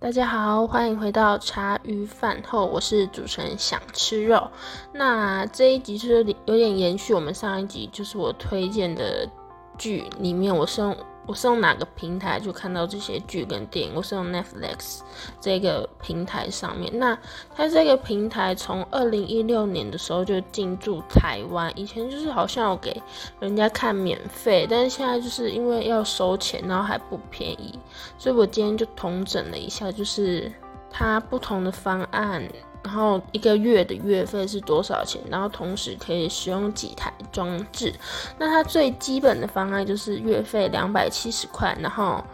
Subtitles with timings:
[0.00, 4.50] 大家好，欢迎回到茶余饭后，我是主持人想吃肉。
[4.94, 9.28] 那这一集是有点延续我们上一集，就是我推荐的
[9.76, 10.96] 剧里面，我是用。
[11.30, 13.92] 我是用哪个平台就看到这些剧跟电影？
[13.94, 14.98] 我是用 Netflix
[15.40, 16.90] 这个平台上面。
[16.98, 17.16] 那
[17.54, 23.00] 它这个平台从二零一六年的时候就进驻台湾，以前就是好像有给
[23.38, 27.78] 人家看免费，但是现在就是因为要收钱，然后还不便宜，
[28.18, 30.50] 所以我今天就统整了一下，就是
[30.90, 32.42] 它不同的方案。
[32.82, 35.20] 然后一个月的月费是多少钱？
[35.30, 37.92] 然后同时可以使用几台装置？
[38.38, 42.24] 那它最基本的方案就是月费两百七十块，然后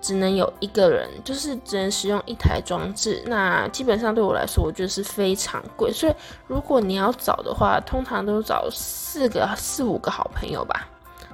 [0.00, 3.22] 只能有一个人，就是只能使用一台装置。
[3.26, 5.92] 那基本上对我来说，我觉得是非常贵。
[5.92, 6.14] 所以
[6.46, 10.88] 如果你要找的话，通常都找四个、四五个好朋友吧，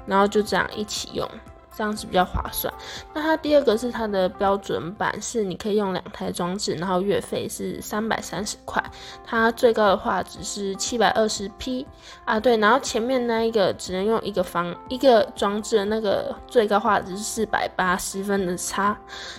[0.06, 1.28] 然后就这样一起用。
[1.76, 2.72] 这样子比较划算。
[3.14, 8.82] 那它第二个是它的标准版，是你可以用两台装置，然后月费是三百三十块。
[9.24, 11.86] 它最高的画质是七百二十 P
[12.24, 12.56] 啊，对。
[12.56, 18.96] 然后前面那一个只能用一个方一个装置的那个最高画质是四百八十分的差。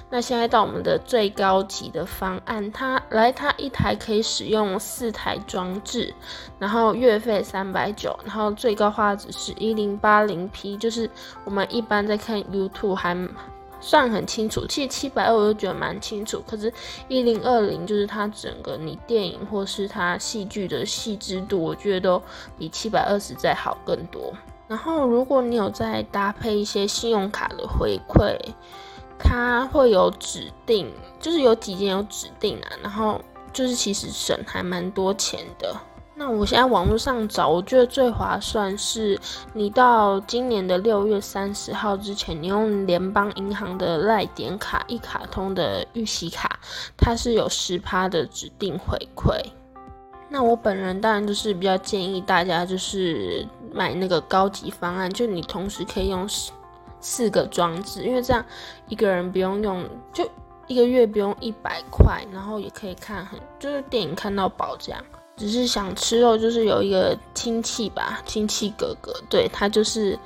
[0.10, 6.14] 那现在到我们的最高级的方案，它来它一台可以使用四台装置，
[6.60, 11.10] 然后月费三百九，然后最高画质是一零八零 P，就是
[11.46, 13.18] 我们一般在看 YouTube 还
[13.82, 16.72] 算很清楚，其实七百二我就觉得蛮清楚，可是
[17.10, 22.24] 一零二零就是它整个你电影或是它戏剧的细致度，我觉得都
[22.58, 24.34] 比七百二十再好更多。
[24.70, 28.38] 然后如果你有再搭配一些信用卡的回馈，
[29.20, 33.22] 它会有指定，就是有几件有指定啊，然后
[33.52, 35.76] 就是其实省还蛮多钱的。
[36.16, 39.20] 那我现在网络上找，我觉得最划算是，
[39.54, 46.60] 你到今年的六月三十号之前，你用联邦银行的赖点卡一卡通的预习卡，
[46.96, 49.42] 它是有十趴的指定回馈。
[50.30, 56.52] 那我本人当然就是比较建议大家就是买那个高级方案，就你同时可以用四
[57.00, 58.46] 四个装置，因为这样
[58.88, 59.84] 一个人不用用，
[60.14, 60.24] 就
[60.68, 65.04] 一个月不用一百块，然后也可以看很就是电影看到饱这样。
[65.36, 70.18] 只是想吃肉，就是有一个亲戚吧，亲戚哥哥，对他就是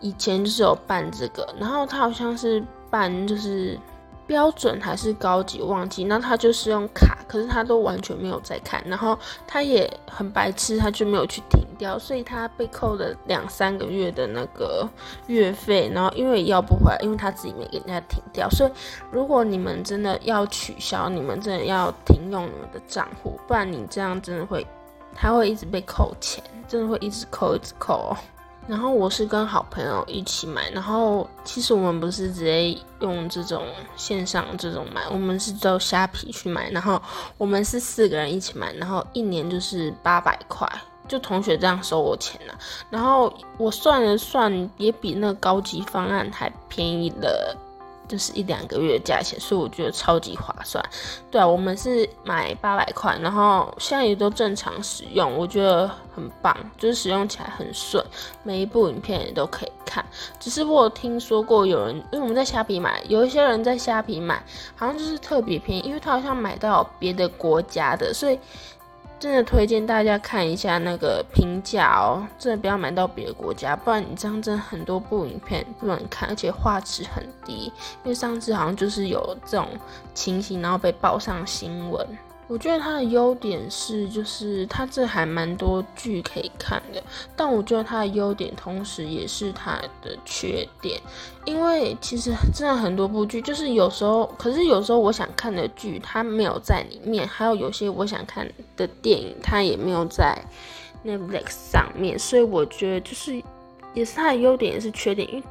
[0.00, 3.78] 以前就是有办这个，然后他好像是办就是。
[4.28, 6.04] 标准还是高级，忘记。
[6.04, 14.86] 那他就是用卡，可是他都完全没有在看，然后他也很白痴，他就没有去停掉，所以他被扣了两三个月的那个
[15.26, 18.70] 月费，然后因为要不回来，因为他自己没给人家停掉，所以
[19.10, 24.66] 如果你们真的要取消，你们真的要停用你们的账户，不然你这样真的会，
[25.14, 28.14] 他会一直被扣钱，真的会一直扣，一直扣。
[28.68, 33.64] 然后我是跟好朋友一起买，然后其实我们不是直接用这种
[33.96, 37.00] 线上这种买，我们是到虾皮去买，然后
[37.38, 40.70] 我们是四个人一起买，然后一年就是八百块，
[41.08, 42.54] 就同学这样收我钱了，
[42.90, 47.56] 然后我算了算，也比那个高级方案还便宜了。
[48.08, 50.82] 就是一两个月的价钱，所以我觉得超级划算。
[51.30, 55.86] 对啊，我们是买八百块，然后现在也都正常使用，我觉得
[56.16, 58.04] 很棒，就是使用起来很顺，
[58.42, 60.04] 每一部影片也都可以看。
[60.40, 64.42] 只是我有听说过有人，因为我们在虾皮买，有一些人在虾皮买，
[64.74, 68.38] 好像就是特别便宜，因为他好像买到别的国家的，所以。
[69.20, 77.72] 真的推荐大家看一下那个评价哦，真的不要买到别的国家，不然你这样真的很多部影片不能看，而且画质很低。
[78.04, 79.66] 因为上次好像就是有这种
[80.14, 82.06] 情形，然后被报上新闻。
[82.48, 87.02] 我觉得它的优点是，就是它这还蛮多剧可以看的。
[87.36, 90.98] 但我觉得它的优点，同时也是它的缺点，
[91.44, 100.36] 因为其实真的很多部剧，就是有时候，可是有时候我想看的剧它没有在里面，还有有些我想看的电影它也没有在
[101.04, 103.42] Netflix 上面，所以我觉得就是
[103.92, 105.44] 也是它的优点也是缺点，因为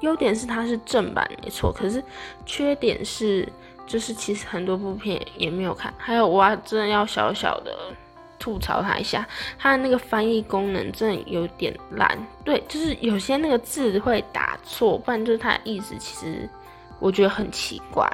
[0.00, 2.04] 优点是它是正版没错，可是
[2.44, 3.48] 缺点是。
[3.86, 7.76] 就是其实很多部片也没有看，还有我真的要小小的
[8.38, 9.26] 吐槽他一下，
[9.58, 12.18] 他的那个翻译功能真的有点烂。
[12.44, 16.48] 对，就是有些那个字会打错，不然就是他的意思其实
[16.98, 18.10] 我觉得很奇怪。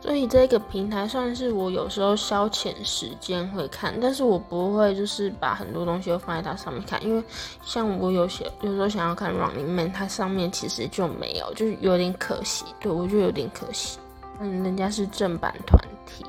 [0.00, 7.22] 所以这个平台算是我有时候消遣时间会看，但是我不会就是把很多东西都放在它上面看，因为
[7.62, 12.64] 像我有些有时候想要看《Running Man》，它上面其实就没有，就是有点可惜。
[12.78, 13.98] 对我就有点可惜。
[14.40, 16.24] 嗯，人家是正版团体。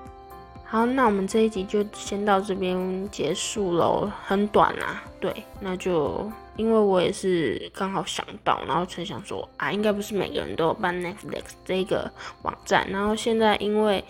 [0.65, 5.03] 好，那我们这一集就先到这边结束喽，很短啊。
[5.19, 12.11] 对，那就因为我也是刚好想到，然后才想说啊，应该不是每个人都有办 Netflix 这个
[12.43, 14.03] 网站，然后现在因为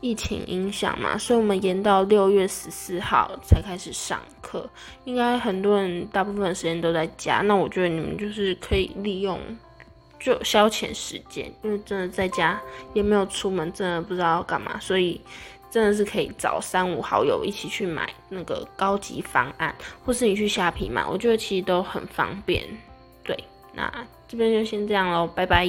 [0.00, 4.68] 疫情影响嘛，所以我们延到六月十四号才开始上课。
[5.04, 9.38] 应该很多人大部分时间都在家，那我觉得你们就是可以利用
[10.18, 12.60] 就消遣时间，因为真的在家
[12.94, 15.20] 也没有出门，真的不知道要干嘛，所以。
[15.68, 19.74] 真的是可以找三五好友一起去买那个高级方案，
[20.06, 22.64] 或是你去虾皮买，我觉得其实都很方便。
[23.22, 23.36] 对，
[23.74, 23.92] 那
[24.26, 25.68] 这边就先这样喽，拜拜。